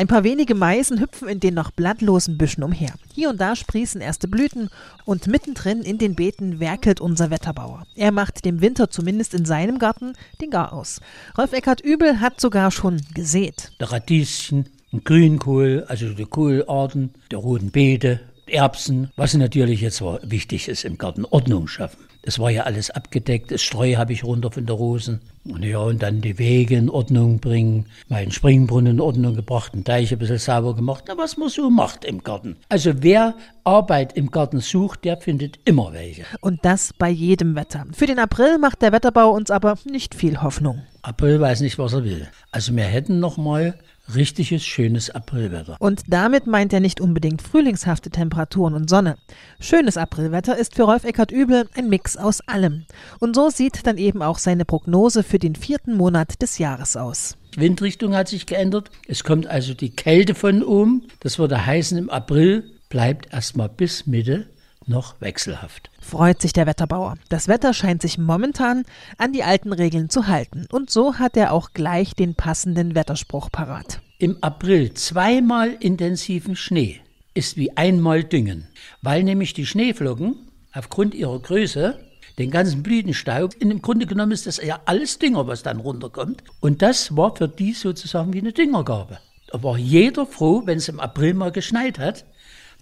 Ein 0.00 0.06
paar 0.06 0.24
wenige 0.24 0.54
Meisen 0.54 0.98
hüpfen 0.98 1.28
in 1.28 1.40
den 1.40 1.52
noch 1.52 1.72
blattlosen 1.72 2.38
Büschen 2.38 2.64
umher. 2.64 2.94
Hier 3.14 3.28
und 3.28 3.38
da 3.38 3.54
sprießen 3.54 4.00
erste 4.00 4.28
Blüten 4.28 4.70
und 5.04 5.26
mittendrin 5.26 5.82
in 5.82 5.98
den 5.98 6.14
Beeten 6.14 6.58
werkelt 6.58 7.02
unser 7.02 7.28
Wetterbauer. 7.28 7.84
Er 7.96 8.10
macht 8.10 8.46
dem 8.46 8.62
Winter 8.62 8.88
zumindest 8.88 9.34
in 9.34 9.44
seinem 9.44 9.78
Garten 9.78 10.14
den 10.40 10.48
Garaus. 10.48 11.02
Rolf 11.36 11.52
Eckert 11.52 11.82
Übel 11.82 12.18
hat 12.18 12.40
sogar 12.40 12.70
schon 12.70 13.02
gesät. 13.12 13.72
Der 13.78 13.92
Radieschen, 13.92 14.70
Grünkohl, 15.04 15.84
also 15.86 16.14
die 16.14 16.24
Kohlarten, 16.24 17.10
der 17.30 17.40
roten 17.40 17.70
Beete, 17.70 18.20
Erbsen, 18.46 19.10
was 19.16 19.34
natürlich 19.34 19.82
jetzt 19.82 20.00
wichtig 20.00 20.68
ist 20.68 20.86
im 20.86 20.96
Garten, 20.96 21.26
Ordnung 21.26 21.68
schaffen. 21.68 22.09
Das 22.22 22.38
war 22.38 22.50
ja 22.50 22.64
alles 22.64 22.90
abgedeckt. 22.90 23.50
Das 23.50 23.62
Streu 23.62 23.96
habe 23.96 24.12
ich 24.12 24.24
runter 24.24 24.50
von 24.50 24.66
der 24.66 24.76
Rosen. 24.76 25.20
Und 25.44 25.64
ja, 25.64 25.78
und 25.78 26.02
dann 26.02 26.20
die 26.20 26.38
Wege 26.38 26.76
in 26.76 26.90
Ordnung 26.90 27.38
bringen, 27.38 27.86
meinen 28.08 28.30
Springbrunnen 28.30 28.96
in 28.96 29.00
Ordnung 29.00 29.34
gebracht, 29.34 29.72
den 29.72 29.84
Teich 29.84 30.12
ein 30.12 30.18
bisschen 30.18 30.38
sauber 30.38 30.76
gemacht. 30.76 31.04
Na, 31.08 31.16
was 31.16 31.38
man 31.38 31.48
so 31.48 31.70
macht 31.70 32.04
im 32.04 32.22
Garten. 32.22 32.56
Also 32.68 33.02
wer 33.02 33.34
Arbeit 33.64 34.12
im 34.16 34.30
Garten 34.30 34.60
sucht, 34.60 35.04
der 35.04 35.16
findet 35.16 35.58
immer 35.64 35.94
welche. 35.94 36.24
Und 36.40 36.64
das 36.64 36.92
bei 36.92 37.08
jedem 37.08 37.56
Wetter. 37.56 37.86
Für 37.92 38.06
den 38.06 38.18
April 38.18 38.58
macht 38.58 38.82
der 38.82 38.92
Wetterbau 38.92 39.30
uns 39.30 39.50
aber 39.50 39.78
nicht 39.90 40.14
viel 40.14 40.42
Hoffnung. 40.42 40.82
April 41.02 41.40
weiß 41.40 41.62
nicht, 41.62 41.78
was 41.78 41.94
er 41.94 42.04
will. 42.04 42.28
Also 42.52 42.76
wir 42.76 42.84
hätten 42.84 43.18
noch 43.18 43.38
mal 43.38 43.78
richtiges, 44.14 44.64
schönes 44.64 45.10
Aprilwetter. 45.10 45.76
Und 45.78 46.02
damit 46.08 46.46
meint 46.46 46.72
er 46.72 46.80
nicht 46.80 47.00
unbedingt 47.00 47.42
frühlingshafte 47.42 48.10
Temperaturen 48.10 48.74
und 48.74 48.90
Sonne. 48.90 49.16
Schönes 49.60 49.96
Aprilwetter 49.96 50.56
ist 50.56 50.74
für 50.74 50.84
Rolf 50.84 51.04
Eckert 51.04 51.30
Übel 51.30 51.68
ein 51.74 51.88
Mix 51.88 52.16
aus 52.16 52.40
allem. 52.46 52.84
Und 53.18 53.34
so 53.34 53.50
sieht 53.50 53.86
dann 53.86 53.98
eben 53.98 54.22
auch 54.22 54.38
seine 54.38 54.64
Prognose 54.64 55.22
für 55.22 55.38
den 55.38 55.54
vierten 55.54 55.96
Monat 55.96 56.42
des 56.42 56.58
Jahres 56.58 56.96
aus. 56.96 57.36
Die 57.54 57.60
Windrichtung 57.60 58.14
hat 58.14 58.28
sich 58.28 58.46
geändert. 58.46 58.90
Es 59.08 59.24
kommt 59.24 59.46
also 59.46 59.74
die 59.74 59.90
Kälte 59.90 60.34
von 60.34 60.62
oben. 60.62 61.06
Das 61.20 61.38
würde 61.38 61.66
heißen, 61.66 61.98
im 61.98 62.10
April 62.10 62.64
bleibt 62.88 63.32
erstmal 63.32 63.68
bis 63.68 64.06
Mitte 64.06 64.46
noch 64.86 65.20
wechselhaft. 65.20 65.90
Freut 66.00 66.40
sich 66.40 66.52
der 66.52 66.66
Wetterbauer. 66.66 67.16
Das 67.28 67.48
Wetter 67.48 67.74
scheint 67.74 68.02
sich 68.02 68.18
momentan 68.18 68.84
an 69.18 69.32
die 69.32 69.44
alten 69.44 69.72
Regeln 69.72 70.10
zu 70.10 70.26
halten. 70.26 70.66
Und 70.70 70.90
so 70.90 71.14
hat 71.14 71.36
er 71.36 71.52
auch 71.52 71.70
gleich 71.72 72.14
den 72.14 72.34
passenden 72.34 72.94
Wetterspruch 72.94 73.50
parat. 73.50 74.00
Im 74.18 74.38
April 74.42 74.94
zweimal 74.94 75.76
intensiven 75.80 76.56
Schnee 76.56 77.00
ist 77.34 77.56
wie 77.56 77.76
einmal 77.76 78.24
Düngen, 78.24 78.66
weil 79.02 79.22
nämlich 79.22 79.54
die 79.54 79.66
Schneeflocken 79.66 80.36
aufgrund 80.72 81.14
ihrer 81.14 81.38
Größe 81.38 81.98
den 82.38 82.50
ganzen 82.50 82.82
Blütenstaub, 82.82 83.54
in 83.58 83.68
dem 83.68 83.82
Grunde 83.82 84.06
genommen 84.06 84.32
ist 84.32 84.46
das 84.46 84.62
ja 84.62 84.80
alles 84.86 85.18
Dünger, 85.18 85.46
was 85.46 85.62
dann 85.62 85.80
runterkommt. 85.80 86.42
Und 86.60 86.80
das 86.80 87.16
war 87.16 87.36
für 87.36 87.48
die 87.48 87.72
sozusagen 87.72 88.32
wie 88.32 88.38
eine 88.38 88.52
Düngergabe. 88.52 89.18
Da 89.48 89.62
war 89.62 89.76
jeder 89.76 90.26
froh, 90.26 90.62
wenn 90.64 90.78
es 90.78 90.88
im 90.88 91.00
April 91.00 91.34
mal 91.34 91.52
geschneit 91.52 91.98
hat, 91.98 92.24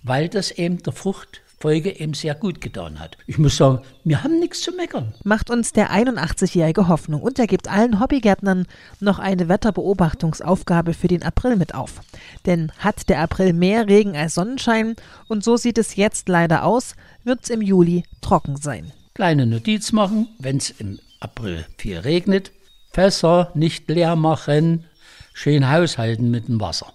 weil 0.02 0.28
das 0.28 0.50
eben 0.52 0.82
der 0.82 0.92
Frucht 0.92 1.40
Folge 1.60 1.98
eben 1.98 2.14
sehr 2.14 2.34
gut 2.34 2.60
getan 2.60 3.00
hat. 3.00 3.16
Ich 3.26 3.38
muss 3.38 3.56
sagen, 3.56 3.80
wir 4.04 4.22
haben 4.22 4.38
nichts 4.38 4.60
zu 4.60 4.72
meckern. 4.72 5.14
Macht 5.24 5.50
uns 5.50 5.72
der 5.72 5.90
81-jährige 5.90 6.86
Hoffnung 6.88 7.20
und 7.20 7.38
er 7.38 7.46
gibt 7.46 7.68
allen 7.68 8.00
Hobbygärtnern 8.00 8.66
noch 9.00 9.18
eine 9.18 9.48
Wetterbeobachtungsaufgabe 9.48 10.94
für 10.94 11.08
den 11.08 11.22
April 11.22 11.56
mit 11.56 11.74
auf. 11.74 12.00
Denn 12.46 12.70
hat 12.78 13.08
der 13.08 13.20
April 13.20 13.52
mehr 13.52 13.88
Regen 13.88 14.16
als 14.16 14.34
Sonnenschein 14.34 14.94
und 15.26 15.42
so 15.42 15.56
sieht 15.56 15.78
es 15.78 15.96
jetzt 15.96 16.28
leider 16.28 16.64
aus, 16.64 16.94
wird 17.24 17.40
es 17.42 17.50
im 17.50 17.62
Juli 17.62 18.04
trocken 18.20 18.56
sein. 18.56 18.92
Kleine 19.14 19.46
Notiz 19.46 19.90
machen, 19.90 20.28
wenn 20.38 20.58
es 20.58 20.70
im 20.70 21.00
April 21.18 21.66
viel 21.76 21.98
regnet, 21.98 22.52
Fässer 22.92 23.50
nicht 23.54 23.88
leer 23.88 24.14
machen, 24.14 24.84
schön 25.34 25.68
haushalten 25.68 26.30
mit 26.30 26.46
dem 26.46 26.60
Wasser. 26.60 26.92